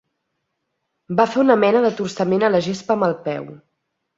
Va 1.19 1.27
fer 1.35 1.43
una 1.43 1.57
mena 1.65 1.83
de 1.85 1.91
torçament 2.01 2.49
a 2.49 2.53
la 2.57 2.63
gespa 2.69 2.99
amb 2.99 3.09
el 3.11 3.17
peu. 3.29 3.47